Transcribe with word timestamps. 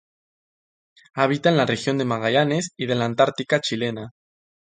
Habita 1.13 1.49
en 1.49 1.57
la 1.57 1.67
Región 1.67 1.99
de 1.99 2.05
Magallanes 2.05 2.71
y 2.75 2.87
de 2.87 2.95
la 2.95 3.05
Antártica 3.05 3.59
Chilena. 3.59 4.09